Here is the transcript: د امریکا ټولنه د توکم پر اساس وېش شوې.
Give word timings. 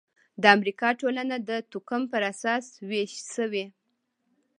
د 0.41 0.43
امریکا 0.55 0.89
ټولنه 0.99 1.35
د 1.49 1.51
توکم 1.71 2.01
پر 2.11 2.21
اساس 2.31 2.65
وېش 2.89 3.13
شوې. 3.33 3.65